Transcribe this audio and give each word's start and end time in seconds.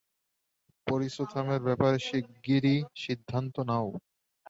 পরিসুথামের 0.87 1.61
ব্যাপারে 1.67 1.97
শিগগিরই 2.07 2.75
সিদ্ধান্ত 2.95 3.55
নাও। 3.69 3.87